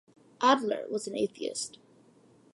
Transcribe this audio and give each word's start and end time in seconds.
Adler 0.41 0.87
was 0.89 1.05
an 1.07 1.15
atheist. 1.15 1.77